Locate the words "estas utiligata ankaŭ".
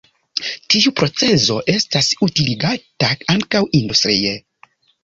1.75-3.65